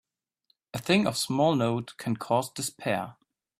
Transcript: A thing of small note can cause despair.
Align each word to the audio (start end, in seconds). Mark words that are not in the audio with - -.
A 0.73 0.79
thing 0.79 1.05
of 1.05 1.15
small 1.15 1.53
note 1.53 1.93
can 1.97 2.17
cause 2.17 2.51
despair. 2.51 3.17